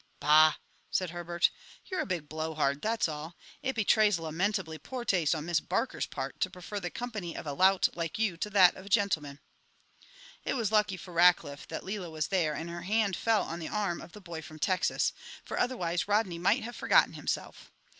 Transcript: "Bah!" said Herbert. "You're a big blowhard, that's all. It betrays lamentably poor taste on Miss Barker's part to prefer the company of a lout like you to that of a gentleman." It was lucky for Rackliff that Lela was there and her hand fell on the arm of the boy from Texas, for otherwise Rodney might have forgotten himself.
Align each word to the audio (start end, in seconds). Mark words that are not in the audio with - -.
"Bah!" 0.19 0.55
said 0.89 1.11
Herbert. 1.11 1.51
"You're 1.85 1.99
a 1.99 2.07
big 2.07 2.27
blowhard, 2.27 2.81
that's 2.81 3.07
all. 3.07 3.35
It 3.61 3.75
betrays 3.75 4.17
lamentably 4.17 4.79
poor 4.79 5.05
taste 5.05 5.35
on 5.35 5.45
Miss 5.45 5.59
Barker's 5.59 6.07
part 6.07 6.39
to 6.41 6.49
prefer 6.49 6.79
the 6.79 6.89
company 6.89 7.37
of 7.37 7.45
a 7.45 7.53
lout 7.53 7.87
like 7.93 8.17
you 8.17 8.35
to 8.35 8.49
that 8.49 8.75
of 8.75 8.87
a 8.87 8.89
gentleman." 8.89 9.41
It 10.43 10.55
was 10.55 10.71
lucky 10.71 10.97
for 10.97 11.13
Rackliff 11.13 11.67
that 11.67 11.83
Lela 11.85 12.09
was 12.09 12.29
there 12.29 12.55
and 12.55 12.67
her 12.67 12.81
hand 12.81 13.15
fell 13.15 13.43
on 13.43 13.59
the 13.59 13.69
arm 13.69 14.01
of 14.01 14.13
the 14.13 14.21
boy 14.21 14.41
from 14.41 14.57
Texas, 14.57 15.13
for 15.45 15.59
otherwise 15.59 16.07
Rodney 16.07 16.39
might 16.39 16.63
have 16.63 16.75
forgotten 16.75 17.13
himself. 17.13 17.71